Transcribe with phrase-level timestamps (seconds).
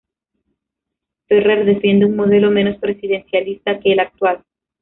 [1.27, 4.43] Ferrer defiende un modelo menos presidencialista que el actual.